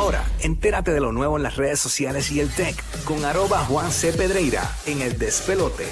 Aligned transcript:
Ahora, 0.00 0.24
entérate 0.40 0.92
de 0.92 1.00
lo 1.00 1.12
nuevo 1.12 1.36
en 1.36 1.42
las 1.42 1.56
redes 1.56 1.78
sociales 1.78 2.32
y 2.32 2.40
el 2.40 2.48
tech 2.54 2.74
con 3.04 3.22
arroba 3.22 3.58
Juan 3.66 3.92
C. 3.92 4.14
Pedreira 4.14 4.62
en 4.86 5.02
el 5.02 5.18
despelote. 5.18 5.86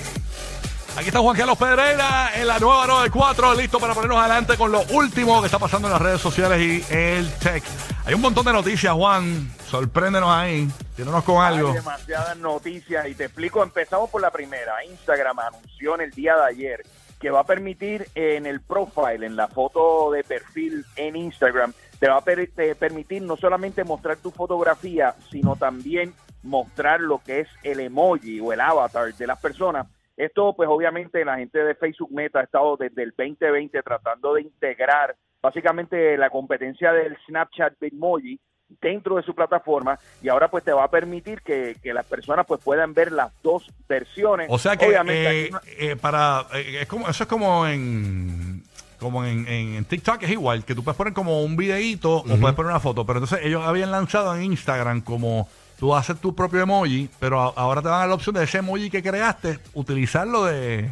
Aquí 0.97 1.09
está 1.09 1.19
Juan 1.19 1.37
Carlos 1.37 1.59
Pedreira 1.59 2.31
en 2.35 2.47
la 2.47 2.59
nueva 2.59 2.87
94, 2.87 3.53
listo 3.53 3.79
para 3.79 3.93
ponernos 3.93 4.17
adelante 4.17 4.57
con 4.57 4.73
lo 4.73 4.81
último 4.93 5.43
que 5.43 5.47
está 5.47 5.59
pasando 5.59 5.89
en 5.89 5.93
las 5.93 6.01
redes 6.01 6.23
sociales 6.23 6.59
y 6.59 6.83
el 6.91 7.31
tech. 7.35 7.63
Hay 8.07 8.15
un 8.15 8.23
montón 8.23 8.47
de 8.47 8.55
noticias, 8.55 8.95
Juan. 8.95 9.55
Sorpréndenos 9.69 10.31
ahí. 10.31 10.67
Tírenos 10.97 11.23
con 11.23 11.45
algo. 11.45 11.69
Hay 11.69 11.75
demasiadas 11.75 12.39
noticias 12.39 13.07
y 13.09 13.15
te 13.15 13.27
explico. 13.27 13.63
Empezamos 13.63 14.09
por 14.09 14.23
la 14.23 14.31
primera. 14.31 14.83
Instagram 14.87 15.39
anunció 15.39 15.97
en 15.97 16.01
el 16.01 16.13
día 16.13 16.35
de 16.35 16.45
ayer 16.45 16.83
que 17.21 17.31
va 17.31 17.41
a 17.41 17.45
permitir 17.45 18.09
en 18.15 18.47
el 18.47 18.63
profile, 18.63 19.27
en 19.27 19.37
la 19.37 19.49
foto 19.49 20.11
de 20.13 20.25
perfil 20.25 20.87
en 20.97 21.17
Instagram, 21.17 21.75
te 21.99 22.09
va 22.09 22.19
a 22.19 22.21
per- 22.21 22.51
te 22.55 22.75
permitir 22.75 23.23
no 23.23 23.37
solamente 23.37 23.85
mostrar 23.85 24.17
tu 24.17 24.31
fotografía, 24.31 25.15
sino 25.31 25.57
también 25.57 26.15
mostrar 26.43 27.01
lo 27.01 27.19
que 27.19 27.41
es 27.41 27.49
el 27.63 27.81
emoji 27.81 28.41
o 28.41 28.53
el 28.53 28.61
avatar 28.61 29.13
de 29.15 29.27
las 29.27 29.41
personas. 29.41 29.87
Esto, 30.17 30.55
pues 30.57 30.69
obviamente 30.69 31.25
la 31.25 31.37
gente 31.37 31.63
de 31.63 31.75
Facebook 31.75 32.13
Meta 32.13 32.41
ha 32.41 32.45
estado 32.45 32.77
desde 32.77 33.03
el 33.03 33.15
2020 33.17 33.83
tratando 33.83 34.35
de 34.35 34.43
integrar 34.43 35.17
básicamente 35.41 36.17
la 36.17 36.31
competencia 36.31 36.93
del 36.93 37.17
Snapchat 37.27 37.75
Bitmoji 37.81 38.41
dentro 38.81 39.17
de 39.17 39.23
su 39.23 39.35
plataforma 39.35 39.99
y 40.21 40.29
ahora 40.29 40.51
pues 40.51 40.65
te 40.65 40.73
va 40.73 40.85
a 40.85 40.91
permitir 40.91 41.41
que, 41.43 41.77
que 41.83 41.95
las 41.95 42.05
personas 42.05 42.47
pues 42.47 42.61
puedan 42.63 42.93
ver 42.95 43.13
las 43.13 43.33
dos 43.43 43.71
versiones. 43.89 44.49
O 44.51 44.59
sea 44.59 44.77
que 44.77 44.87
Obviamente, 44.87 45.47
eh, 45.47 45.51
eh, 45.79 45.97
para 45.97 46.47
eh, 46.55 46.81
es 46.83 46.89
como 46.89 47.09
eso 47.09 47.23
es 47.23 47.29
como 47.29 47.67
en 47.67 48.63
como 48.99 49.25
en, 49.25 49.47
en- 49.49 49.75
en 49.75 49.85
TikTok 49.85 50.23
es 50.25 50.31
igual 50.31 50.65
que 50.65 50.75
tú 50.75 50.83
puedes 50.85 50.97
poner 50.97 51.13
como 51.13 51.43
un 51.43 51.57
videíto 51.57 52.17
o 52.17 52.25
puedes 52.25 52.55
poner 52.57 52.71
una 52.71 52.81
foto, 52.81 53.05
pero 53.07 53.21
entonces 53.21 53.47
ellos 53.47 53.63
habían 53.65 53.91
lanzado 53.91 54.35
en 54.35 54.43
Instagram 54.45 55.01
como 55.03 55.49
tú 55.79 55.95
haces 55.95 56.19
tu 56.21 56.35
propio 56.35 56.61
emoji, 56.61 57.09
pero 57.21 57.41
a- 57.41 57.53
ahora 57.57 57.81
te 57.83 57.89
van 57.89 57.97
a 57.97 58.01
dar 58.01 58.09
la 58.09 58.15
opción 58.17 58.35
de 58.35 58.45
ese 58.45 58.59
emoji 58.59 58.91
que 58.91 59.03
creaste 59.03 59.59
utilizarlo 59.75 60.45
de 60.45 60.91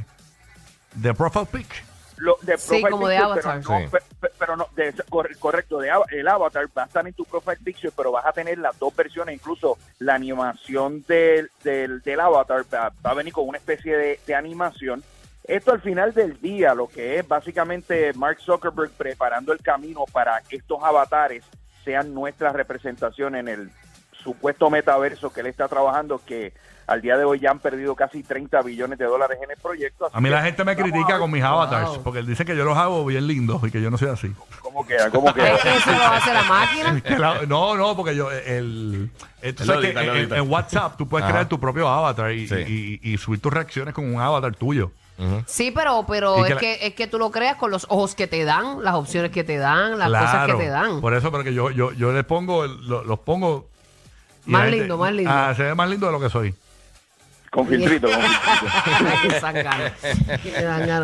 de 0.94 1.12
profile 1.14 1.46
pic. 1.52 1.84
lo 2.18 2.38
de 2.40 2.56
Sí, 2.56 2.68
profile 2.80 2.90
como 2.90 3.08
de 3.08 3.18
avatar. 3.18 3.60
Pero 3.62 3.78
no, 3.78 3.80
Sí. 3.84 3.86
pe- 3.92 3.98
pe- 4.20 4.32
pero 4.38 4.56
no, 4.56 4.66
de- 4.74 4.94
cor- 5.10 5.36
correcto, 5.38 5.78
de, 5.80 5.90
el 6.12 6.26
avatar 6.26 6.64
va 6.78 6.84
a 6.84 6.86
estar 6.86 7.06
en 7.06 7.12
tu 7.12 7.26
profile 7.26 7.58
picture, 7.62 7.92
pero 7.94 8.10
vas 8.10 8.24
a 8.24 8.32
tener 8.32 8.56
las 8.56 8.78
dos 8.78 8.96
versiones, 8.96 9.34
incluso 9.34 9.76
la 9.98 10.14
animación 10.14 11.04
del, 11.06 11.50
del, 11.62 12.00
del 12.00 12.20
avatar 12.20 12.64
va, 12.72 12.90
va 13.04 13.10
a 13.10 13.14
venir 13.14 13.34
con 13.34 13.46
una 13.46 13.58
especie 13.58 13.94
de, 13.98 14.20
de 14.26 14.34
animación. 14.34 15.04
Esto 15.48 15.72
al 15.72 15.80
final 15.80 16.12
del 16.12 16.40
día, 16.40 16.74
lo 16.74 16.88
que 16.88 17.18
es 17.18 17.28
básicamente 17.28 18.12
Mark 18.14 18.38
Zuckerberg 18.40 18.90
preparando 18.90 19.52
el 19.52 19.60
camino 19.60 20.04
para 20.12 20.40
que 20.42 20.56
estos 20.56 20.82
avatares 20.82 21.44
sean 21.84 22.12
nuestra 22.12 22.52
representación 22.52 23.36
en 23.36 23.46
el 23.48 23.70
supuesto 24.22 24.70
metaverso 24.70 25.32
que 25.32 25.40
él 25.40 25.46
está 25.46 25.68
trabajando, 25.68 26.20
que 26.26 26.52
al 26.88 27.00
día 27.00 27.16
de 27.16 27.24
hoy 27.24 27.38
ya 27.38 27.50
han 27.52 27.60
perdido 27.60 27.94
casi 27.94 28.24
30 28.24 28.60
billones 28.62 28.98
de 28.98 29.04
dólares 29.04 29.38
en 29.42 29.50
el 29.50 29.56
proyecto. 29.56 30.06
así 30.06 30.16
A 30.16 30.20
mí 30.20 30.28
la 30.30 30.42
gente 30.42 30.64
me 30.64 30.74
critica 30.76 31.18
con 31.18 31.30
mis 31.30 31.42
avatars 31.44 31.90
Wow. 31.90 32.02
porque 32.02 32.18
él 32.20 32.26
dice 32.26 32.44
que 32.44 32.56
yo 32.56 32.64
los 32.64 32.76
hago 32.76 33.04
bien 33.04 33.26
lindos 33.28 33.62
y 33.64 33.70
que 33.70 33.80
yo 33.80 33.88
no 33.90 33.98
soy 33.98 34.08
así. 34.08 34.32
¿Cómo 34.60 34.84
queda? 34.86 35.10
¿Cómo 35.10 35.32
queda? 35.32 35.54
¿Es 35.54 35.62
que 35.62 35.76
eso 35.76 35.90
lo 35.92 36.02
hace 36.06 36.34
la 36.34 36.42
máquina? 36.42 37.02
La- 37.18 37.46
no, 37.46 37.76
no, 37.76 37.94
porque 37.96 38.16
yo, 38.16 38.30
el, 38.32 39.10
el- 39.42 39.54
él 39.60 39.66
lo 40.28 40.36
en, 40.36 40.50
WhatsApp 40.50 40.96
tú 40.96 41.08
puedes 41.08 41.24
Ajá. 41.24 41.32
crear 41.32 41.48
tu 41.48 41.60
propio 41.60 41.88
avatar 41.88 42.32
y, 42.32 42.48
Sí. 42.48 43.00
y- 43.02 43.12
y 43.12 43.18
subir 43.18 43.40
tus 43.40 43.52
reacciones 43.52 43.94
con 43.94 44.12
un 44.12 44.20
avatar 44.20 44.54
tuyo. 44.56 44.90
Sí, 45.46 45.70
pero, 45.70 46.04
pero 46.06 46.34
que 46.36 46.42
es, 46.42 46.50
la- 46.50 46.60
que, 46.60 46.78
es 46.86 46.94
que 46.94 47.06
tú 47.06 47.18
lo 47.18 47.30
creas 47.30 47.56
con 47.56 47.70
los 47.70 47.86
ojos 47.88 48.14
que 48.14 48.26
te 48.26 48.44
dan, 48.44 48.82
las 48.84 48.94
opciones 48.94 49.30
que 49.30 49.44
te 49.44 49.56
dan, 49.56 49.98
las 49.98 50.10
cosas 50.10 50.46
que 50.46 50.52
te 50.54 50.68
dan. 50.68 51.00
Por 51.00 51.14
eso, 51.14 51.30
porque 51.30 51.54
yo, 51.54 51.70
yo, 51.70 51.92
yo 51.92 52.12
les 52.12 52.24
pongo, 52.24 52.64
el- 52.64 52.86
lo- 52.86 53.02
los 53.04 53.18
pongo. 53.20 53.68
Más 54.44 54.64
gente- 54.64 54.78
lindo, 54.78 54.98
más 54.98 55.12
lindo. 55.12 55.30
Ah, 55.32 55.54
se 55.56 55.62
ve 55.62 55.74
más 55.74 55.88
lindo 55.88 56.06
de 56.06 56.12
lo 56.12 56.20
que 56.20 56.28
soy. 56.30 56.54
Con 57.56 57.66
filtrito, 57.68 58.06
con 58.08 58.20
filtrito. 59.30 59.46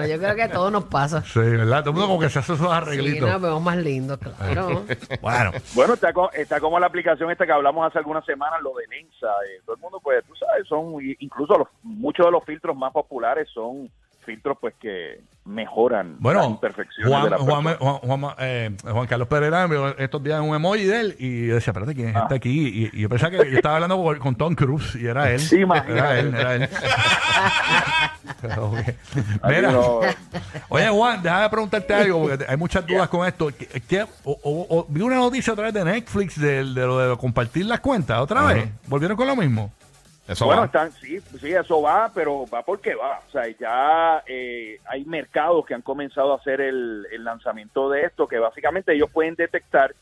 Yo 0.06 0.18
creo 0.18 0.34
que 0.34 0.42
a 0.42 0.50
todos 0.52 0.70
nos 0.70 0.84
pasa. 0.84 1.22
Sí, 1.22 1.40
¿verdad? 1.40 1.80
Todo 1.80 1.90
el 1.90 1.94
mundo 1.96 2.08
como 2.08 2.20
que 2.20 2.28
se 2.28 2.38
hace 2.40 2.52
esos 2.52 2.66
Sí, 2.66 2.72
arreglitos. 2.72 3.28
nos 3.28 3.40
vemos 3.40 3.62
más 3.62 3.76
lindos, 3.78 4.18
claro. 4.18 4.84
Bueno, 5.22 5.50
Bueno, 5.74 5.94
está, 5.94 6.12
co- 6.12 6.30
está 6.32 6.60
como 6.60 6.78
la 6.78 6.86
aplicación 6.86 7.30
esta 7.30 7.46
que 7.46 7.52
hablamos 7.52 7.86
hace 7.86 7.98
algunas 7.98 8.24
semanas, 8.24 8.60
lo 8.62 8.74
de 8.74 8.86
Lensa. 8.88 9.28
eh, 9.48 9.60
todo 9.64 9.76
el 9.76 9.80
mundo, 9.80 10.00
pues, 10.02 10.22
tú 10.26 10.34
sabes, 10.36 10.66
son, 10.68 10.96
incluso 11.20 11.56
los, 11.58 11.68
muchos 11.82 12.26
de 12.26 12.32
los 12.32 12.44
filtros 12.44 12.76
más 12.76 12.92
populares 12.92 13.48
son 13.52 13.90
filtros, 14.24 14.56
pues, 14.60 14.74
que 14.80 15.20
mejoran 15.44 16.12
las 16.12 16.20
bueno 16.20 16.44
imperfecciones 16.50 17.10
Juan, 17.10 17.24
de 17.24 17.30
la 17.30 17.38
Juan. 17.38 17.76
Juan, 17.76 17.98
Juan- 18.20 18.34
eh, 18.38 18.70
Juan 18.84 19.06
Carlos 19.08 19.26
Pereira 19.28 19.68
estos 19.98 20.22
días 20.22 20.40
un 20.40 20.54
emoji 20.54 20.84
de 20.84 21.00
él 21.00 21.16
y 21.18 21.46
yo 21.48 21.54
decía, 21.56 21.72
espérate, 21.72 21.94
¿quién 21.94 22.08
es 22.10 22.16
este 22.16 22.34
aquí? 22.36 22.90
Y, 22.92 22.96
y 22.96 23.00
yo 23.02 23.08
pensaba 23.08 23.30
que 23.32 23.50
yo 23.50 23.56
estaba 23.56 23.74
hablando 23.76 23.96
con, 24.02 24.18
con 24.18 24.34
Tom 24.36 24.54
Cruise 24.54 24.94
y 24.94 25.06
era 25.06 25.30
él. 25.32 25.40
Sí, 25.40 25.62
era 25.88 26.18
él, 26.18 26.34
era 26.34 26.54
él. 26.54 26.68
Mira, 29.48 29.72
no- 29.72 30.00
Oye, 30.68 30.88
Juan, 30.88 31.22
déjame 31.22 31.48
preguntarte 31.50 31.94
algo, 31.94 32.28
porque 32.28 32.44
hay 32.48 32.56
muchas 32.56 32.86
dudas 32.86 33.08
con 33.08 33.26
esto. 33.26 33.48
¿Qué- 33.56 33.66
qué- 33.88 34.02
o- 34.24 34.38
o- 34.42 34.66
o- 34.78 34.86
vi 34.88 35.00
una 35.02 35.16
noticia 35.16 35.52
otra 35.52 35.66
vez 35.66 35.74
de 35.74 35.84
Netflix 35.84 36.40
de, 36.40 36.56
de 36.64 36.64
lo 36.86 36.98
de 37.10 37.16
compartir 37.16 37.66
las 37.66 37.80
cuentas. 37.80 38.18
¿Otra 38.20 38.42
vez? 38.42 38.68
¿Volvieron 38.86 39.16
con 39.16 39.26
lo 39.26 39.36
mismo? 39.36 39.72
Eso 40.28 40.44
bueno, 40.46 40.60
va. 40.60 40.66
están, 40.66 40.92
sí, 40.92 41.20
sí, 41.40 41.52
eso 41.52 41.82
va, 41.82 42.10
pero 42.14 42.46
va 42.48 42.62
porque 42.62 42.94
va. 42.94 43.20
O 43.26 43.30
sea, 43.30 43.42
ya 43.58 44.22
eh, 44.26 44.78
hay 44.86 45.04
mercados 45.04 45.66
que 45.66 45.74
han 45.74 45.82
comenzado 45.82 46.32
a 46.32 46.36
hacer 46.36 46.60
el, 46.60 47.06
el 47.10 47.24
lanzamiento 47.24 47.90
de 47.90 48.02
esto, 48.04 48.28
que 48.28 48.38
básicamente 48.38 48.94
ellos 48.94 49.10
pueden 49.12 49.34
detectar 49.34 49.94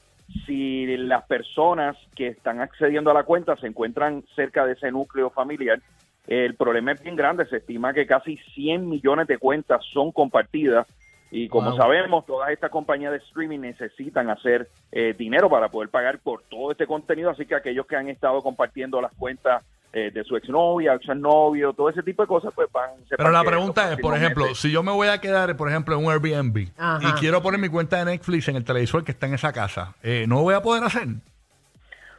si 0.46 0.86
las 0.98 1.24
personas 1.24 1.96
que 2.14 2.28
están 2.28 2.60
accediendo 2.60 3.10
a 3.10 3.14
la 3.14 3.24
cuenta 3.24 3.56
se 3.56 3.66
encuentran 3.66 4.22
cerca 4.36 4.64
de 4.66 4.74
ese 4.74 4.92
núcleo 4.92 5.30
familiar. 5.30 5.80
El 6.26 6.54
problema 6.54 6.92
es 6.92 7.02
bien 7.02 7.16
grande, 7.16 7.46
se 7.46 7.56
estima 7.56 7.92
que 7.92 8.06
casi 8.06 8.36
100 8.54 8.88
millones 8.88 9.26
de 9.26 9.38
cuentas 9.38 9.82
son 9.92 10.12
compartidas 10.12 10.86
y 11.32 11.48
como 11.48 11.70
Wow. 11.70 11.78
sabemos, 11.78 12.26
todas 12.26 12.50
estas 12.50 12.70
compañías 12.70 13.12
de 13.12 13.18
streaming 13.18 13.60
necesitan 13.60 14.30
hacer 14.30 14.68
eh, 14.92 15.14
dinero 15.16 15.48
para 15.48 15.68
poder 15.68 15.88
pagar 15.88 16.18
por 16.18 16.42
todo 16.42 16.72
este 16.72 16.86
contenido, 16.86 17.30
así 17.30 17.46
que 17.46 17.54
aquellos 17.54 17.86
que 17.86 17.96
han 17.96 18.08
estado 18.08 18.42
compartiendo 18.42 19.00
las 19.00 19.12
cuentas 19.14 19.64
eh, 19.92 20.10
de 20.12 20.22
su 20.24 20.36
exnovia, 20.36 20.94
exnovio, 20.94 21.72
todo 21.72 21.88
ese 21.90 22.02
tipo 22.02 22.22
de 22.22 22.28
cosas, 22.28 22.52
pues 22.54 22.70
van... 22.72 22.90
Pero 23.08 23.30
la 23.30 23.42
pregunta 23.42 23.92
es, 23.92 23.98
por 23.98 24.16
ejemplo, 24.16 24.54
si 24.54 24.70
yo 24.70 24.82
me 24.82 24.92
voy 24.92 25.08
a 25.08 25.18
quedar, 25.18 25.56
por 25.56 25.68
ejemplo, 25.68 25.98
en 25.98 26.04
un 26.06 26.12
Airbnb 26.12 26.68
Ajá. 26.78 27.08
y 27.08 27.12
quiero 27.20 27.42
poner 27.42 27.58
mi 27.60 27.68
cuenta 27.68 27.98
de 27.98 28.04
Netflix 28.04 28.48
en 28.48 28.56
el 28.56 28.64
televisor 28.64 29.02
que 29.04 29.10
está 29.12 29.26
en 29.26 29.34
esa 29.34 29.52
casa, 29.52 29.94
eh, 30.02 30.26
¿no 30.28 30.36
lo 30.36 30.42
voy 30.42 30.54
a 30.54 30.62
poder 30.62 30.84
hacer? 30.84 31.08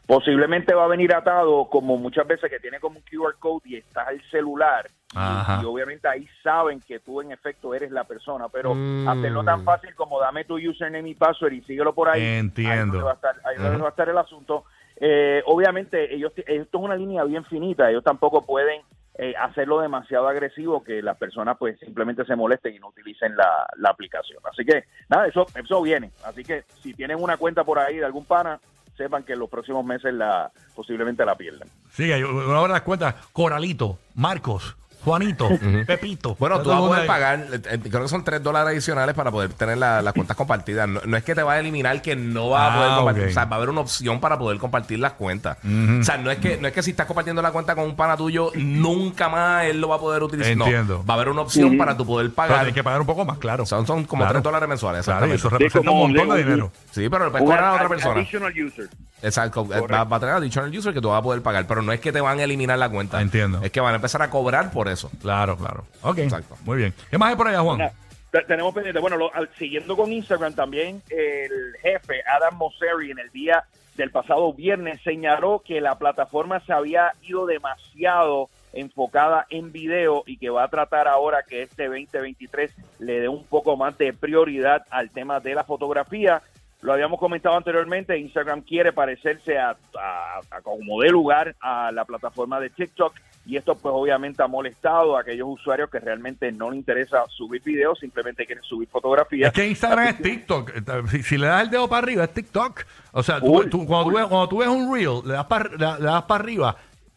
posiblemente 0.08 0.74
va 0.74 0.86
a 0.86 0.88
venir 0.88 1.14
atado 1.16 1.70
como 1.70 1.96
muchas 1.96 2.28
veces 2.28 2.50
que 2.50 2.60
tiene 2.60 2.80
como 2.80 2.98
un 2.98 3.04
QR 3.04 3.36
code 3.40 3.62
y 3.66 3.76
está 3.78 4.10
el 4.10 4.22
celular 4.30 4.86
y- 4.90 5.18
Ajá. 5.18 5.60
y, 5.62 5.66
obviamente 5.66 6.08
ahí 6.08 6.28
saben 6.44 6.82
que 6.82 7.00
tú 7.00 7.22
en 7.22 7.32
efecto 7.32 7.74
eres 7.74 7.92
la 7.92 8.04
persona 8.04 8.48
pero 8.50 8.74
Mm. 8.76 9.08
hacerlo 9.08 9.44
tan 9.44 9.64
fácil 9.64 9.94
como 9.96 10.20
dame 10.20 10.44
tu 10.44 10.56
username 10.58 11.10
y 11.10 11.16
password 11.16 11.54
y 11.54 11.62
síguelo 11.62 11.94
por 11.94 12.10
ahí 12.10 12.22
Entiendo. 12.22 12.98
ahí 12.98 13.04
va 13.04 13.12
a 13.12 13.16
estar, 13.16 13.36
ahí 13.46 13.56
donde 13.58 13.78
va 13.82 13.88
a 13.88 13.92
estar 13.92 14.10
el 14.10 14.18
asunto 14.18 14.66
Eh, 15.04 15.42
obviamente 15.48 16.14
ellos 16.14 16.32
esto 16.36 16.78
es 16.78 16.84
una 16.84 16.96
línea 16.96 17.24
bien 17.24 17.44
finita 17.46 17.90
ellos 17.90 18.04
tampoco 18.04 18.46
pueden 18.46 18.82
eh, 19.16 19.34
hacerlo 19.36 19.82
demasiado 19.82 20.28
agresivo 20.28 20.84
que 20.84 21.02
las 21.02 21.18
personas 21.18 21.58
pues 21.58 21.80
simplemente 21.80 22.24
se 22.24 22.36
molesten 22.36 22.76
y 22.76 22.80
no 22.80 22.90
utilicen 22.90 23.36
la, 23.36 23.66
la 23.78 23.90
aplicación 23.90 24.38
así 24.52 24.64
que 24.64 24.84
nada 25.10 25.26
eso 25.26 25.48
eso 25.56 25.82
viene 25.82 26.12
así 26.24 26.44
que 26.44 26.66
si 26.84 26.94
tienen 26.94 27.18
una 27.20 27.38
cuenta 27.38 27.64
por 27.64 27.80
ahí 27.80 27.98
de 27.98 28.06
algún 28.06 28.26
pana 28.26 28.60
sepan 28.96 29.24
que 29.24 29.34
en 29.34 29.40
los 29.40 29.50
próximos 29.50 29.84
meses 29.84 30.14
la 30.14 30.52
posiblemente 30.76 31.26
la 31.26 31.36
pierdan. 31.36 31.68
Sí, 31.92 32.12
hay 32.12 32.24
una 32.24 32.60
hora 32.60 32.74
las 32.74 32.82
cuentas. 32.82 33.16
Coralito, 33.34 33.98
Marcos, 34.16 34.78
Juanito, 35.04 35.50
Pepito. 35.88 36.36
Bueno, 36.40 36.62
tú 36.62 36.70
vas 36.70 36.78
a 36.78 36.82
poder 36.82 37.08
pagar, 37.08 37.40
eh, 37.52 37.62
eh, 37.72 37.80
creo 37.90 38.04
que 38.04 38.08
son 38.08 38.24
3 38.24 38.42
dólares 38.44 38.70
adicionales 38.74 39.16
para 39.16 39.32
poder 39.32 39.52
tener 39.54 39.78
la- 39.78 40.02
las 40.02 40.14
cuentas 40.14 40.38
compartidas. 40.38 40.88
No, 40.88 41.02
no 41.06 41.18
es 41.18 41.24
que 41.24 41.34
te 41.36 41.44
va 41.44 41.54
a 41.54 41.60
eliminar 41.60 42.02
que 42.02 42.16
no 42.16 42.50
vas 42.50 42.62
Ah, 42.62 42.74
a 42.74 42.78
poder 42.78 42.96
compartir. 42.96 43.24
ok. 43.24 43.30
O 43.30 43.34
sea, 43.34 43.46
va 43.46 43.56
a 43.56 43.58
haber 43.58 43.70
una 43.70 43.82
opción 43.82 44.20
para 44.20 44.38
poder 44.38 44.58
compartir 44.60 45.00
las 45.00 45.14
cuentas. 45.14 45.58
O 45.64 46.04
sea, 46.04 46.18
no 46.18 46.30
es, 46.32 46.38
que, 46.40 46.58
no 46.58 46.68
es 46.68 46.74
que 46.74 46.84
si 46.84 46.92
estás 46.92 47.06
compartiendo 47.06 47.42
la 47.42 47.52
cuenta 47.52 47.76
con 47.76 47.86
un 47.86 47.96
pana 47.96 48.16
tuyo, 48.18 48.52
nunca 48.56 49.30
más 49.30 49.66
él 49.66 49.82
lo 49.82 49.88
va 49.90 49.96
a 49.96 50.00
poder 50.00 50.24
utilizar. 50.24 50.56
No, 50.56 50.66
Entiendo. 50.66 51.04
va 51.10 51.14
a 51.14 51.18
haber 51.18 51.30
una 51.30 51.42
opción 51.42 51.78
para 51.78 51.96
tu 51.98 52.06
poder 52.06 52.28
Pero 52.28 52.36
pagar. 52.36 52.66
hay 52.66 52.74
que 52.74 52.84
pagar 52.84 53.02
un 53.02 53.08
poco 53.08 53.26
más, 53.26 53.38
claro. 53.38 53.66
Son, 53.66 53.86
son 53.88 54.06
como 54.06 54.22
Claro. 54.22 54.34
3 54.34 54.44
dólares 54.44 54.70
mensuales. 54.70 55.06
Claro, 55.06 55.26
y 55.28 55.32
Exactamente. 55.32 55.36
eso 55.36 55.50
representa 55.50 55.92
un 55.92 55.98
como 55.98 56.08
montón 56.08 56.28
de 56.38 56.44
un- 56.44 56.48
dinero. 56.50 56.72
Sí, 56.92 57.10
pero 57.10 57.26
le 57.26 57.32
puedes 57.32 57.46
cobrar 57.46 57.64
a 57.66 57.74
otra 57.74 57.90
persona. 57.90 58.16
Additional 58.22 58.54
user. 58.66 58.90
Exacto. 59.24 59.68
eh, 59.74 59.82
Va, 59.92 60.04
va 60.04 60.18
a 60.18 60.20
tener 60.20 60.36
additional 60.36 60.76
user 60.76 60.94
que 60.94 61.02
tú 61.02 61.10
vas 61.10 61.20
a 61.20 61.22
poder 61.22 61.42
pagar. 61.42 61.66
Pero 61.68 61.82
no 61.82 61.92
es 61.92 62.00
que 62.00 62.12
te 62.12 62.22
van 62.22 62.40
a 62.40 62.44
eliminar 62.44 62.78
la 62.80 62.90
cuenta. 62.90 63.22
Entiendo. 63.22 63.60
Es 63.64 63.72
que 63.72 63.80
van 63.80 63.94
a 63.94 63.96
empezar 63.98 64.22
a 64.22 64.30
cobrar 64.30 64.72
por 64.72 64.88
eso. 64.92 65.10
Claro, 65.22 65.58
claro. 65.58 65.86
Ok, 66.04 66.20
Exacto. 66.20 66.56
muy 66.66 66.78
bien. 66.78 66.94
¿Qué 67.10 67.18
más 67.18 67.30
hay 67.30 67.36
por 67.36 67.48
allá, 67.48 67.60
Juan? 67.62 67.90
Te- 68.32 68.44
tenemos 68.44 68.74
pendiente. 68.74 69.00
Bueno, 69.00 69.18
lo- 69.18 69.34
al- 69.34 69.50
siguiendo 69.58 69.96
con 69.98 70.12
Instagram 70.12 70.54
también, 70.54 71.02
el 71.10 71.76
jefe 71.82 72.22
Adam 72.26 72.56
Mosseri 72.58 73.12
en 73.12 73.20
el 73.20 73.30
día 73.32 73.64
del 73.96 74.10
pasado 74.12 74.54
viernes 74.54 75.02
señaló 75.04 75.62
que 75.66 75.82
la 75.82 75.98
plataforma 75.98 76.60
se 76.62 76.72
había 76.72 77.12
ido 77.24 77.46
demasiado 77.46 78.50
enfocada 78.74 79.46
en 79.50 79.74
video 79.74 80.24
y 80.26 80.38
que 80.38 80.50
va 80.50 80.64
a 80.64 80.70
tratar 80.70 81.10
ahora 81.10 81.44
que 81.46 81.64
este 81.64 81.88
2023 81.88 82.72
le 83.00 83.20
dé 83.20 83.28
un 83.28 83.44
poco 83.46 83.76
más 83.76 83.98
de 83.98 84.14
prioridad 84.14 84.86
al 84.90 85.10
tema 85.10 85.40
de 85.42 85.56
la 85.56 85.64
fotografía. 85.66 86.42
lo 86.84 86.94
habíamos 86.94 87.20
comentado 87.20 87.56
anteriormente, 87.58 88.18
Instagram 88.18 88.62
quiere 88.62 88.92
parecerse 88.92 89.56
a, 89.60 89.76
a- 90.00 90.40
a 90.50 90.62
como 90.62 91.00
dé 91.02 91.10
lugar 91.10 91.54
a 91.60 91.92
la 91.92 92.06
plataforma 92.06 92.60
de 92.60 92.72
TikTok 92.72 93.14
y 93.52 93.58
esto 93.58 93.76
pues 93.76 93.94
obviamente 93.96 94.42
ha 94.42 94.48
molestado 94.48 95.18
a 95.18 95.22
aquellos 95.22 95.48
usuarios 95.50 95.90
que 95.90 96.00
realmente 96.00 96.52
no 96.54 96.70
les 96.72 96.78
interesa 96.80 97.24
subir 97.28 97.62
videos, 97.64 98.00
simplemente 98.00 98.46
quieren 98.46 98.64
subir 98.64 98.88
fotografías. 98.88 99.48
Es 99.48 99.54
que 99.54 99.68
Instagram 99.68 100.08
es 100.08 100.22
TikTok. 100.22 100.72
Si, 101.10 101.24
si 101.24 101.38
le 101.38 101.48
das 101.48 101.64
el 101.64 101.70
dedo 101.70 101.90
para 101.90 102.04
arriba, 102.04 102.24
es 102.24 102.34
TikTok. 102.34 102.82
O 103.12 103.22
sea, 103.22 103.40
tú- 103.42 103.52
cuando, 103.86 104.10
tú 104.10 104.16
ves, 104.16 104.26
cuando 104.28 104.48
tú 104.50 104.58
ves 104.60 104.70
un 104.70 104.94
reel, 104.94 105.22
le 105.26 105.34
das 105.34 105.46
para 105.46 105.70
le, 105.70 105.78
le 105.78 106.06
das 106.06 106.24
para 106.24 106.44
arriba 106.44 106.76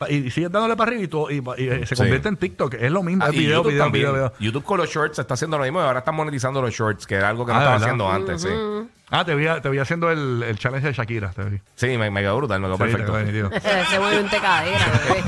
y 0.09 0.29
sigues 0.31 0.51
dándole 0.51 0.75
para 0.77 0.91
arriba 0.91 1.05
y, 1.05 1.09
todo- 1.09 1.31
y- 1.31 1.37
y 1.57 1.87
se 1.87 1.95
Sí. 1.95 1.95
convierte 1.95 2.29
en 2.29 2.37
TikTok. 2.37 2.75
Es 2.75 2.91
lo 2.91 3.03
mismo. 3.05 3.25
Ah, 3.25 3.29
es 3.29 3.35
y 3.35 3.39
video, 3.39 3.59
YouTube 3.59 3.71
video, 3.71 3.85
también. 3.85 4.05
video, 4.07 4.15
video. 4.15 4.33
YouTube 4.41 4.65
con 4.65 4.79
los 4.79 4.91
shorts 4.91 5.19
está 5.21 5.35
haciendo 5.35 5.57
lo 5.57 5.63
mismo 5.63 5.79
y 5.79 5.83
ahora 5.85 6.01
están 6.01 6.17
monetizando 6.17 6.61
los 6.61 6.75
shorts, 6.75 7.07
que 7.07 7.15
era 7.15 7.29
algo 7.29 7.47
que 7.47 7.53
no 7.53 7.59
Ah, 7.59 7.77
estaba 7.77 7.79
¿verdad? 7.79 7.87
haciendo 7.87 8.11
antes. 8.11 8.43
Sí, 8.43 8.89
Ah, 9.11 9.25
te 9.25 9.35
vi, 9.35 9.47
te 9.63 9.69
vi 9.69 9.79
haciendo 9.79 10.11
el, 10.11 10.43
el 10.43 10.59
challenge 10.59 10.87
de 10.89 10.93
Shakira. 10.95 11.31
Te 11.31 11.45
vi. 11.45 11.59
sí 11.75 11.99
me, 11.99 12.11
me 12.11 12.21
quedó 12.23 12.37
brutal, 12.39 12.61
me 12.61 12.67
quedó 12.69 12.77
Sí, 12.77 12.83
te 12.85 12.89
perfecto. 12.91 13.13
quedó 13.13 13.23
nítido. 13.25 13.51
Ese 13.53 14.01
movimiento 14.01 14.35
de 14.35 14.43
cadera, 14.43 14.87
bebé. 15.09 15.23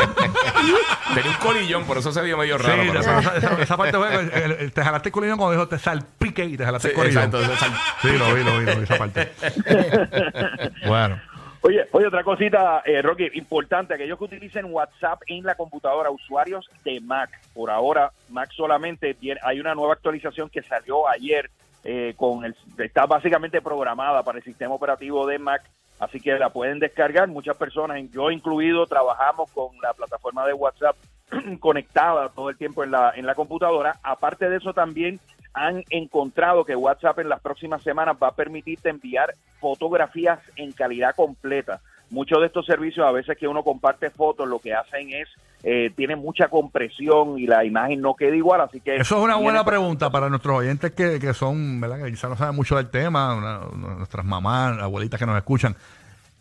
Tenía 1.15 1.31
un 1.31 1.37
colillón, 1.37 1.85
por 1.85 1.99
eso 1.99 2.11
se 2.11 2.23
vio 2.23 2.37
medio 2.39 2.59
Sí, 2.59 2.65
raro. 2.67 2.83
pero- 2.87 3.01
esa, 3.01 3.19
esa- 3.21 3.37
esa- 3.37 3.63
esa 3.63 3.77
parte 3.77 3.97
fue, 3.97 4.15
el- 4.15 4.33
el- 4.33 4.53
el- 4.53 4.73
te 4.73 4.83
jalaste 4.83 5.09
el 5.11 5.13
colillón 5.13 5.37
cuando 5.39 5.53
dijo 5.53 5.69
te 5.69 5.79
salpique 5.79 6.45
y 6.45 6.57
te 6.57 6.65
jalaste 6.65 6.89
Sí, 6.89 6.95
el 6.95 7.01
colillón. 7.01 7.25
exacto, 7.25 7.41
ese 7.43 7.57
sal- 7.57 7.75
Sí, 8.03 8.09
lo 8.19 8.35
vi, 8.35 8.43
lo 8.45 8.59
vi, 8.59 8.65
lo 8.67 8.77
vi, 8.77 8.83
esa 8.85 8.97
parte. 8.99 9.33
bueno. 10.87 11.21
Oye, 11.63 11.85
oye, 11.93 12.07
otra 12.07 12.23
cosita, 12.23 12.83
eh, 12.85 13.03
Rocky, 13.03 13.29
importante, 13.35 13.95
aquellos 13.95 14.17
que 14.19 14.25
utilicen 14.25 14.67
WhatsApp 14.67 15.21
en 15.27 15.43
la 15.45 15.55
computadora, 15.57 16.11
usuarios 16.11 16.69
de 16.85 17.01
Mac, 17.01 17.29
por 17.55 17.71
ahora 17.71 18.11
Mac 18.31 18.51
solamente, 18.53 19.15
tiene- 19.15 19.41
hay 19.43 19.59
una 19.59 19.75
nueva 19.75 19.95
actualización 19.95 20.49
que 20.49 20.63
salió 20.63 21.09
ayer, 21.09 21.51
eh, 21.89 22.15
con 22.17 22.45
el, 22.45 22.57
está 22.79 23.07
básicamente 23.07 23.63
programada 23.63 24.25
para 24.25 24.39
el 24.39 24.45
sistema 24.45 24.75
operativo 24.75 25.25
de 25.25 25.39
Mac, 25.39 25.63
así 26.01 26.19
que 26.19 26.37
la 26.37 26.51
pueden 26.51 26.81
descargar, 26.81 27.29
muchas 27.29 27.57
personas, 27.57 28.03
yo 28.11 28.33
incluido, 28.33 28.87
trabajamos 28.87 29.49
con 29.53 29.69
la 29.81 29.95
plataforma 29.95 30.45
de 30.49 30.53
WhatsApp 30.53 30.97
conectada 31.61 32.29
todo 32.31 32.51
el 32.51 32.57
tiempo 32.57 32.83
en 32.83 32.91
la, 32.91 33.13
en 33.15 33.25
la 33.25 33.37
computadora, 33.37 34.01
aparte 34.03 34.51
de 34.51 34.57
eso 34.57 34.73
también 34.73 35.21
han 35.55 35.85
encontrado 35.91 36.65
que 36.65 36.75
WhatsApp 36.75 37.21
en 37.21 37.29
las 37.29 37.41
próximas 37.41 37.85
semanas 37.85 38.17
va 38.21 38.29
a 38.29 38.35
permitirte 38.35 38.89
enviar 38.89 39.35
fotografías 39.61 40.41
en 40.57 40.73
calidad 40.73 41.15
completa. 41.15 41.81
Muchos 42.11 42.41
de 42.41 42.47
estos 42.47 42.65
servicios, 42.67 43.07
a 43.07 43.11
veces 43.11 43.37
que 43.37 43.49
uno 43.49 43.63
comparte 43.65 44.11
fotos, 44.11 44.49
lo 44.49 44.59
que 44.61 44.73
hacen 44.75 45.11
es, 45.13 45.29
eh, 45.65 45.91
tienen 45.97 46.21
mucha 46.21 46.49
compresión 46.49 47.39
y 47.39 47.47
la 47.47 47.65
imagen 47.65 48.01
no 48.01 48.15
queda 48.15 48.37
igual, 48.37 48.61
así 48.61 48.81
que... 48.81 48.95
Eso 48.97 49.19
es 49.19 49.25
una 49.25 49.35
buena 49.37 49.65
pregunta 49.65 50.11
para 50.11 50.29
nuestros 50.29 50.57
oyentes 50.59 50.93
que, 50.93 51.19
que 51.19 51.35
son, 51.35 51.81
¿verdad? 51.81 52.05
Que 52.05 52.11
quizás 52.11 52.31
no 52.31 52.37
saben 52.37 52.55
mucho 52.55 52.77
del 52.77 52.89
tema, 52.91 53.35
una- 53.35 53.61
nuestras 53.99 54.25
mamás, 54.25 54.79
abuelitas 54.79 55.19
que 55.19 55.27
nos 55.27 55.37
escuchan. 55.37 55.75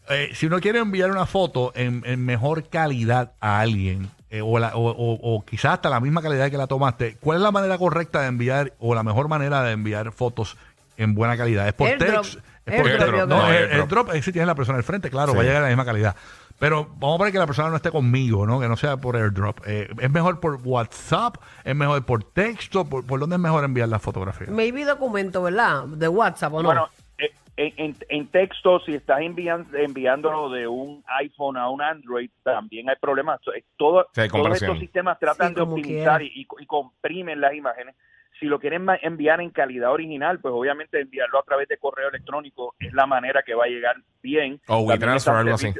Eh, 0.09 0.29
si 0.33 0.45
uno 0.45 0.59
quiere 0.59 0.77
enviar 0.79 1.09
una 1.09 1.25
foto 1.25 1.71
en, 1.75 2.03
en 2.05 2.23
mejor 2.23 2.69
calidad 2.69 3.31
a 3.39 3.59
alguien, 3.59 4.09
eh, 4.29 4.41
o, 4.43 4.59
la- 4.59 4.75
o- 4.75 4.91
o- 4.91 5.35
o 5.35 5.43
quizás 5.45 5.73
hasta 5.73 5.89
la 5.89 5.99
misma 5.99 6.21
calidad 6.21 6.51
que 6.51 6.57
la 6.57 6.67
tomaste, 6.67 7.17
¿cuál 7.19 7.37
es 7.37 7.41
la 7.43 7.51
manera 7.51 7.79
correcta 7.79 8.21
de 8.21 8.27
enviar 8.27 8.73
o 8.79 8.93
la 8.93 9.01
mejor 9.01 9.27
manera 9.29 9.63
de 9.63 9.71
enviar 9.71 10.11
fotos 10.11 10.57
en 10.97 11.15
buena 11.15 11.35
calidad? 11.37 11.67
¿Es 11.67 11.73
por 11.73 11.87
Airdrop. 11.89 12.25
¿Es 12.65 12.81
Airdrop, 12.81 13.29
No, 13.29 13.47
el- 13.47 13.55
Airdrop. 13.55 13.81
el 13.83 13.87
drop, 13.87 14.13
eh, 14.15 14.21
si 14.21 14.31
tienes 14.31 14.47
la 14.47 14.55
persona 14.55 14.77
al 14.77 14.83
frente, 14.83 15.09
claro, 15.09 15.31
Sí. 15.31 15.37
va 15.37 15.43
a 15.43 15.45
llegar 15.45 15.61
a 15.61 15.65
la 15.65 15.67
misma 15.69 15.85
calidad. 15.85 16.15
Pero 16.57 16.85
vamos 16.97 17.15
a 17.15 17.17
poner 17.17 17.33
que 17.33 17.39
la 17.39 17.45
persona 17.47 17.69
no 17.69 17.75
esté 17.75 17.91
conmigo, 17.91 18.47
¿no? 18.47 18.59
Que 18.61 18.67
no 18.69 18.77
sea 18.77 18.95
por 18.97 19.17
airdrop. 19.17 19.59
Eh, 19.67 19.89
¿Es 19.99 20.09
mejor 20.09 20.39
por 20.39 20.57
WhatsApp? 20.63 21.35
¿Es 21.65 21.75
mejor 21.75 22.05
por 22.05 22.23
texto? 22.23 22.85
¿Por, 22.85 23.05
por 23.05 23.19
dónde 23.19 23.35
es 23.35 23.41
mejor 23.41 23.63
enviar 23.65 23.89
la 23.89 23.99
fotografía? 23.99 24.47
Maybe 24.49 24.85
documento, 24.85 25.43
¿verdad? 25.43 25.83
De 25.85 26.07
WhatsApp 26.07 26.53
o 26.53 26.61
no. 26.63 26.69
Bueno, 26.69 26.87
eh, 27.17 27.31
en, 27.57 27.73
en- 27.77 27.97
en 28.07 28.27
texto, 28.27 28.79
si 28.79 28.93
estás 28.95 29.19
envian- 29.19 29.67
enviándolo 29.77 30.49
de 30.49 30.65
un 30.67 31.03
iPhone 31.19 31.57
a 31.57 31.69
un 31.69 31.81
Android, 31.81 32.29
también 32.43 32.89
hay 32.89 32.95
problemas. 33.01 33.41
To- 33.41 33.53
eh, 33.53 33.65
Todo, 33.77 34.07
Sí, 34.13 34.21
hay 34.21 34.29
todos 34.29 34.41
compresión. 34.43 34.71
estos 34.71 34.79
sistemas 34.79 35.19
tratan 35.19 35.49
Sí, 35.49 35.53
de 35.55 35.59
como 35.59 35.75
optimizar 35.75 36.19
quiera. 36.21 36.33
y, 36.35 36.41
y- 36.41 36.63
y 36.63 36.65
comprimen 36.65 37.41
las 37.41 37.53
imágenes. 37.53 37.95
Si 38.39 38.45
lo 38.47 38.59
quieren 38.59 38.85
enviar 39.01 39.39
en 39.41 39.49
calidad 39.49 39.91
original, 39.91 40.39
pues 40.39 40.53
obviamente 40.53 40.99
enviarlo 40.99 41.39
a 41.39 41.43
través 41.43 41.67
de 41.69 41.77
correo 41.77 42.09
electrónico 42.09 42.75
es 42.79 42.93
la 42.93 43.05
manera 43.05 43.43
que 43.43 43.53
va 43.53 43.65
a 43.65 43.67
llegar 43.67 43.95
bien. 44.21 44.59
O 44.67 44.79
WeTransfer, 44.79 45.33
algo 45.35 45.55
así. 45.55 45.73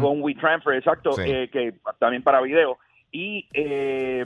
con 0.00 0.22
WeTransfer, 0.22 0.74
exacto, 0.76 1.12
Sí. 1.12 1.22
eh, 1.26 1.48
que 1.52 1.74
también 1.98 2.22
para 2.22 2.40
video. 2.40 2.78
Y 3.12 3.46
eh, 3.52 4.24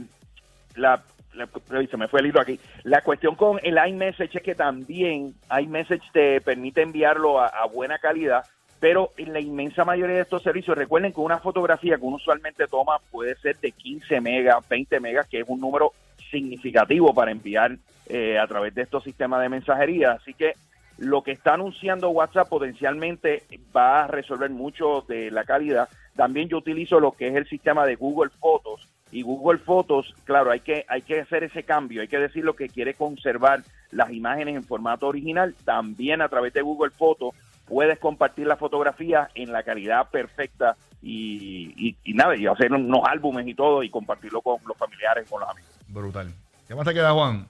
la, 0.77 1.03
la- 1.35 1.49
se 1.91 1.97
me 1.97 2.09
fue 2.09 2.21
el 2.21 2.27
hilo 2.27 2.41
aquí. 2.41 2.59
La 2.85 3.01
cuestión 3.03 3.35
con 3.35 3.59
el 3.63 3.77
iMessage 3.89 4.37
es 4.37 4.43
que 4.43 4.55
también 4.55 5.35
iMessage 5.59 6.11
te 6.13 6.41
permite 6.41 6.83
enviarlo 6.83 7.41
a, 7.41 7.47
a 7.49 7.67
buena 7.67 7.99
calidad, 7.99 8.45
pero 8.81 9.13
en 9.17 9.33
la 9.33 9.41
inmensa 9.41 9.85
mayoría 9.85 10.17
de 10.17 10.23
estos 10.23 10.43
servicios, 10.43 10.77
recuerden 10.77 11.13
que 11.13 11.21
una 11.21 11.39
fotografía 11.39 11.97
que 11.97 12.03
uno 12.05 12.17
usualmente 12.17 12.67
toma 12.67 12.99
puede 13.11 13.35
ser 13.37 13.57
de 13.59 13.73
15 13.73 14.21
megas, 14.21 14.67
20 14.69 15.01
megas, 15.01 15.27
que 15.29 15.41
es 15.41 15.45
un 15.49 15.61
número 15.61 15.93
significativo 16.31 17.13
para 17.15 17.31
enviar 17.31 17.77
eh, 18.07 18.39
a 18.39 18.47
través 18.47 18.75
de 18.75 18.83
estos 18.83 19.05
sistemas 19.05 19.41
de 19.43 19.49
mensajería. 19.49 20.13
Así 20.13 20.35
que 20.35 20.55
lo 20.99 21.23
que 21.23 21.33
está 21.33 21.55
anunciando 21.55 22.11
WhatsApp 22.11 22.49
potencialmente 22.49 23.43
va 23.77 24.05
a 24.05 24.07
resolver 24.07 24.51
mucho 24.51 25.05
de 25.09 25.31
la 25.31 25.45
calidad. 25.45 25.89
También 26.15 26.49
yo 26.49 26.59
utilizo 26.59 27.01
lo 27.01 27.13
que 27.13 27.29
es 27.29 27.35
el 27.35 27.47
sistema 27.49 27.85
de 27.85 27.97
Google 27.97 28.31
Fotos 28.41 28.89
y 29.13 29.23
Google 29.23 29.59
Fotos, 29.59 30.15
claro, 30.25 30.51
hay 30.51 30.61
que 30.61 30.85
hay 30.89 31.03
que 31.03 31.21
hacer 31.21 31.45
ese 31.45 31.63
cambio, 31.63 32.03
hay 32.03 32.09
que 32.09 32.19
decir 32.19 32.45
lo 32.45 32.57
que 32.57 32.69
quiere 32.69 32.95
conservar 32.95 33.63
las 33.91 34.11
imágenes 34.11 34.57
en 34.57 34.65
formato 34.65 35.07
original. 35.07 35.55
También 35.65 36.23
a 36.23 36.29
través 36.29 36.53
de 36.53 36.63
Google 36.63 36.91
Fotos 36.91 37.35
puedes 37.67 37.99
compartir 37.99 38.47
la 38.47 38.57
fotografía 38.57 39.29
en 39.35 39.53
la 39.53 39.63
calidad 39.63 40.11
perfecta 40.11 40.77
y, 41.03 41.73
y, 41.77 41.97
y 42.05 42.15
nada, 42.15 42.37
y 42.37 42.47
hacer 42.47 42.73
unos 42.73 43.03
álbumes 43.05 43.47
y 43.47 43.55
todo 43.55 43.83
y 43.83 43.91
compartirlo 43.91 44.41
con 44.41 44.59
los 44.67 44.77
familiares, 44.77 45.29
con 45.31 45.41
los 45.41 45.51
amigos. 45.51 45.76
Brutal. 45.97 46.29
¿Qué 46.69 46.75
más 46.75 46.87
te 46.87 46.93
queda, 46.93 47.13
Juan? 47.13 47.47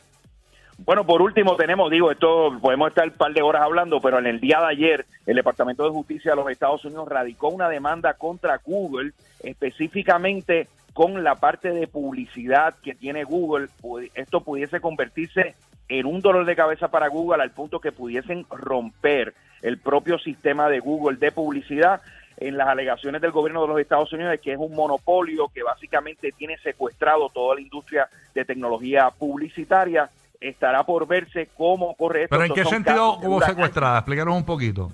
Bueno, 0.78 1.04
por 1.04 1.20
último 1.22 1.56
tenemos, 1.56 1.90
digo, 1.90 2.10
esto 2.10 2.56
podemos 2.60 2.88
estar 2.88 3.06
un 3.08 3.14
par 3.14 3.32
de 3.32 3.43
horas 3.43 3.62
hablando, 3.62 4.00
pero 4.00 4.19
en 4.19 4.26
el 4.26 4.40
día 4.40 4.60
de 4.60 4.66
ayer 4.66 5.06
el 5.25 5.37
Departamento 5.37 5.84
de 5.84 5.90
Justicia 5.90 6.32
de 6.32 6.37
los 6.37 6.50
Estados 6.50 6.84
Unidos 6.84 7.08
radicó 7.08 7.48
una 7.48 7.69
demanda 7.69 8.14
contra 8.14 8.60
Google, 8.64 9.12
específicamente 9.43 10.69
con 10.93 11.25
la 11.25 11.34
parte 11.34 11.70
de 11.70 11.88
publicidad 11.88 12.75
que 12.82 12.94
tiene 12.94 13.25
Google. 13.25 13.69
Esto 14.14 14.43
pudiese 14.43 14.81
convertirse 14.81 15.54
en 15.88 16.06
un 16.06 16.20
dolor 16.20 16.44
de 16.44 16.56
cabeza 16.56 16.88
para 16.88 17.08
Google 17.08 17.43
al 17.43 17.50
punto 17.50 17.81
que 17.81 17.93
pudiesen 17.93 18.46
romper 18.50 19.34
el 19.62 19.78
propio 19.78 20.19
sistema 20.19 20.69
de 20.69 20.81
Google 20.81 21.16
de 21.16 21.32
publicidad 21.32 22.00
en 22.38 22.56
las 22.56 22.68
alegaciones 22.68 23.20
del 23.22 23.30
gobierno 23.30 23.62
de 23.62 23.69
los 23.69 23.81
Estados 23.81 24.12
Unidos 24.12 24.32
de 24.32 24.38
que 24.38 24.52
es 24.52 24.58
un 24.58 24.74
monopolio 24.74 25.48
que 25.48 25.62
básicamente 25.62 26.32
tiene 26.32 26.58
secuestrado 26.58 27.28
toda 27.31 27.55
la 27.55 27.60
industria 27.60 28.08
de 28.34 28.44
tecnología 28.44 29.10
publicitaria. 29.10 30.10
Estará 30.40 30.84
por 30.84 31.06
verse 31.06 31.48
cómo 31.56 31.94
corre 31.94 32.24
esto. 32.24 32.36
¿Pero 32.36 32.44
en 32.44 32.52
Estos 32.52 32.64
qué 32.64 32.74
sentido 32.74 33.19
huracán. 33.20 33.55
secuestrada? 33.55 33.98
Explícanos 33.98 34.36
un 34.36 34.44
poquito. 34.44 34.93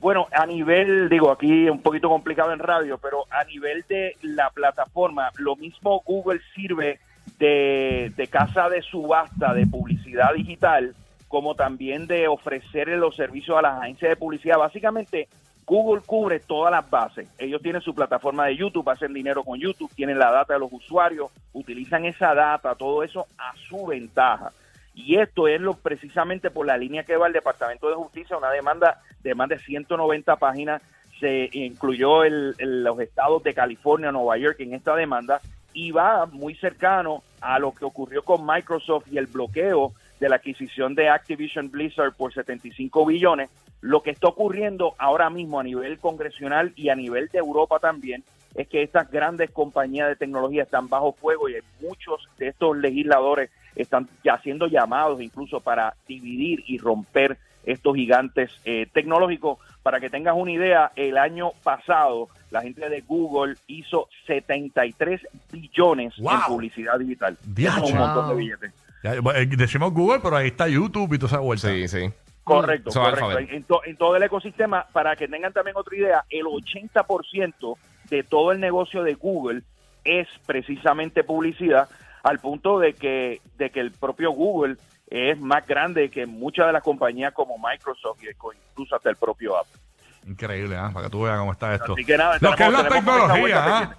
Bueno, 0.00 0.26
a 0.32 0.44
nivel, 0.44 1.08
digo, 1.08 1.30
aquí 1.30 1.68
un 1.70 1.80
poquito 1.80 2.08
complicado 2.08 2.52
en 2.52 2.58
radio, 2.58 2.98
pero 2.98 3.24
a 3.30 3.44
nivel 3.44 3.84
de 3.88 4.16
la 4.22 4.50
plataforma, 4.50 5.30
lo 5.36 5.56
mismo 5.56 6.02
Google 6.04 6.40
sirve 6.54 6.98
de, 7.38 8.12
de 8.16 8.26
casa 8.26 8.68
de 8.68 8.82
subasta 8.82 9.54
de 9.54 9.66
publicidad 9.66 10.34
digital, 10.34 10.94
como 11.28 11.54
también 11.54 12.06
de 12.06 12.26
ofrecerle 12.26 12.96
los 12.96 13.14
servicios 13.14 13.56
a 13.56 13.62
las 13.62 13.80
agencias 13.82 14.10
de 14.10 14.16
publicidad. 14.16 14.58
Básicamente, 14.58 15.28
Google 15.68 16.02
cubre 16.04 16.40
todas 16.40 16.72
las 16.72 16.88
bases. 16.88 17.28
Ellos 17.38 17.60
tienen 17.60 17.82
su 17.82 17.94
plataforma 17.94 18.46
de 18.46 18.56
YouTube, 18.56 18.88
hacen 18.88 19.12
dinero 19.12 19.44
con 19.44 19.60
YouTube, 19.60 19.92
tienen 19.94 20.18
la 20.18 20.32
data 20.32 20.54
de 20.54 20.60
los 20.60 20.72
usuarios, 20.72 21.30
utilizan 21.52 22.06
esa 22.06 22.34
data, 22.34 22.74
todo 22.74 23.02
eso 23.02 23.26
a 23.36 23.52
su 23.68 23.86
ventaja. 23.86 24.50
Y 24.94 25.16
esto 25.16 25.46
es 25.46 25.60
lo 25.60 25.74
precisamente 25.74 26.50
por 26.50 26.66
la 26.66 26.76
línea 26.78 27.04
que 27.04 27.16
va 27.16 27.26
el 27.26 27.32
Departamento 27.34 27.88
de 27.88 27.94
Justicia, 27.94 28.36
una 28.38 28.50
demanda 28.50 29.00
de 29.22 29.34
más 29.34 29.48
de 29.50 29.58
190 29.58 30.36
páginas. 30.36 30.80
Se 31.20 31.50
incluyó 31.52 32.24
el- 32.24 32.54
los 32.58 32.98
estados 33.00 33.42
de 33.42 33.52
California, 33.52 34.10
Nueva 34.10 34.38
York 34.38 34.56
en 34.60 34.72
esta 34.74 34.96
demanda 34.96 35.40
y 35.74 35.90
va 35.90 36.26
muy 36.26 36.54
cercano 36.54 37.22
a 37.40 37.58
lo 37.58 37.72
que 37.72 37.84
ocurrió 37.84 38.22
con 38.22 38.44
Microsoft 38.46 39.06
y 39.12 39.18
el 39.18 39.26
bloqueo 39.26 39.92
de 40.18 40.28
la 40.28 40.36
adquisición 40.36 40.94
de 40.94 41.10
Activision 41.10 41.70
Blizzard 41.70 42.14
por 42.14 42.32
75 42.32 43.04
billones. 43.06 43.50
Lo 43.80 44.02
que 44.02 44.10
está 44.10 44.28
ocurriendo 44.28 44.94
ahora 44.98 45.30
mismo 45.30 45.60
a 45.60 45.64
nivel 45.64 45.98
congresional 45.98 46.72
y 46.74 46.88
a 46.88 46.94
nivel 46.94 47.28
de 47.28 47.38
Europa 47.38 47.78
también 47.78 48.24
es 48.54 48.66
que 48.68 48.82
estas 48.82 49.10
grandes 49.10 49.50
compañías 49.50 50.08
de 50.08 50.16
tecnología 50.16 50.64
están 50.64 50.88
bajo 50.88 51.12
fuego 51.12 51.48
y 51.48 51.54
muchos 51.80 52.28
de 52.38 52.48
estos 52.48 52.76
legisladores 52.76 53.50
están 53.76 54.08
ya 54.24 54.34
haciendo 54.34 54.66
llamados 54.66 55.20
incluso 55.20 55.60
para 55.60 55.94
dividir 56.08 56.64
y 56.66 56.78
romper 56.78 57.38
estos 57.64 57.94
gigantes 57.94 58.50
eh, 58.64 58.86
tecnológicos. 58.92 59.58
Para 59.82 60.00
que 60.00 60.10
tengas 60.10 60.34
una 60.36 60.52
idea, 60.52 60.92
el 60.96 61.16
año 61.18 61.52
pasado 61.62 62.28
la 62.50 62.62
gente 62.62 62.88
de 62.88 63.00
Google 63.02 63.56
hizo 63.66 64.08
73 64.26 65.20
billones 65.52 66.14
en 66.18 66.40
publicidad 66.46 66.98
digital. 66.98 67.36
Es 67.56 67.76
un 67.76 67.96
montón 67.96 68.30
de 68.30 68.34
billetes. 68.34 68.72
Ya, 69.02 69.14
eh, 69.14 69.46
decimos 69.46 69.92
Google, 69.92 70.20
pero 70.20 70.36
ahí 70.36 70.48
está 70.48 70.66
YouTube 70.66 71.14
y 71.14 71.18
toda 71.18 71.28
esa 71.28 71.38
vuelta. 71.38 71.68
Sí, 71.68 71.86
sí. 71.86 72.10
Correcto, 72.54 72.90
es 72.90 72.96
correcto. 72.96 73.24
Alphabet. 73.26 73.50
En, 73.52 73.64
to- 73.64 73.82
en 73.84 73.96
todo 73.96 74.16
el 74.16 74.22
ecosistema, 74.22 74.86
para 74.92 75.16
que 75.16 75.28
tengan 75.28 75.52
también 75.52 75.76
otra 75.76 75.96
idea, 75.96 76.24
el 76.30 76.46
80% 76.46 77.76
de 78.10 78.22
todo 78.22 78.52
el 78.52 78.60
negocio 78.60 79.02
de 79.02 79.14
Google 79.14 79.62
es 80.04 80.26
precisamente 80.46 81.24
publicidad, 81.24 81.88
al 82.22 82.38
punto 82.38 82.78
de 82.78 82.94
que, 82.94 83.40
de 83.56 83.70
que 83.70 83.80
el 83.80 83.92
propio 83.92 84.30
Google 84.32 84.76
es 85.08 85.38
más 85.40 85.66
grande 85.66 86.10
que 86.10 86.26
muchas 86.26 86.66
de 86.66 86.72
las 86.72 86.82
compañías 86.82 87.32
como 87.32 87.56
Microsoft 87.58 88.22
y 88.22 88.28
incluso 88.28 88.96
hasta 88.96 89.10
el 89.10 89.16
propio 89.16 89.56
Apple. 89.56 89.80
Increíble, 90.26 90.76
¿ah? 90.76 90.90
Para 90.92 91.06
que 91.06 91.10
tú 91.10 91.22
veas 91.22 91.38
cómo 91.38 91.52
está 91.52 91.74
esto. 91.74 91.92
Así 91.94 92.04
que 92.04 92.18
nada, 92.18 92.36
Lo 92.40 92.54
que 92.54 92.64
es 92.64 92.72
la 92.72 92.88
tecnología. 92.88 93.96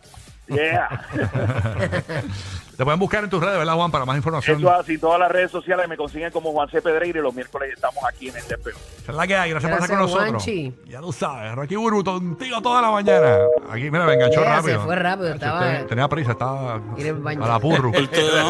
Yeah. 0.50 1.06
Te 2.78 2.84
pueden 2.86 3.00
buscar 3.00 3.24
en 3.26 3.30
tus 3.30 3.44
redes, 3.44 3.58
¿verdad, 3.58 3.74
Juan? 3.76 3.92
Para 3.92 4.06
más 4.06 4.16
información. 4.16 4.58
Eso 4.60 4.74
es 4.74 4.80
así, 4.80 4.98
todas 4.98 5.20
las 5.20 5.30
redes 5.30 5.52
sociales 5.52 5.88
me 5.90 5.98
consiguen 5.98 6.32
como 6.32 6.54
Juan 6.54 6.70
C. 6.70 6.82
Pedreira 6.82 7.20
y 7.20 7.22
los 7.22 7.34
miércoles 7.36 7.72
estamos 7.76 8.02
aquí 8.08 8.30
en 8.30 8.38
el. 8.38 8.42
Esa 8.44 8.60
es 9.10 9.16
la 9.16 9.28
que 9.28 9.36
hay. 9.36 9.50
Gracias, 9.52 9.70
por 9.70 9.82
estar 9.82 9.98
con 9.98 10.06
nosotros. 10.08 10.30
Juanchi. 10.44 10.74
Ya 10.88 11.02
tú 11.02 11.12
sabes, 11.12 11.54
Rocky 11.56 11.76
Buru, 11.76 12.04
contigo 12.06 12.62
toda 12.62 12.82
la 12.82 12.92
mañana. 12.92 13.38
Aquí, 13.70 13.92
mira, 13.92 14.06
me 14.06 14.14
enganchó 14.14 14.40
Yeah, 14.42 14.56
rápido. 14.56 14.80
se 14.80 14.86
fue 14.86 14.96
rápido, 14.96 15.34
estaba- 15.34 15.86
Tenía 15.88 16.08
prisa, 16.08 16.32
estaba 16.32 16.82
Ir 16.98 17.08
al 17.10 17.16
baño. 17.16 17.44
a 17.44 17.48
la 17.50 17.60
purru. 17.60 17.92
Te 17.92 18.22
lo 18.22 18.36
da 18.36 18.44